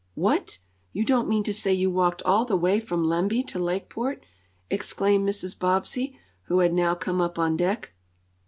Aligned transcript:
"What! 0.15 0.57
You 0.93 1.05
don't 1.05 1.27
mean 1.29 1.43
to 1.43 1.53
say 1.53 1.71
you 1.75 1.91
walked 1.91 2.23
all 2.23 2.43
the 2.43 2.57
way 2.57 2.79
from 2.79 3.03
Lemby 3.03 3.43
to 3.43 3.59
Lakeport?" 3.59 4.25
exclaimed 4.67 5.29
Mrs. 5.29 5.55
Bobbsey, 5.59 6.17
who 6.45 6.57
had 6.61 6.73
now 6.73 6.95
come 6.95 7.21
up 7.21 7.37
on 7.37 7.55
deck. 7.55 7.93